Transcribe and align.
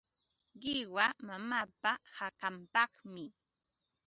Qiwa 0.61 1.05
mamaapa 1.25 1.91
hakanpaqmi. 2.15 3.25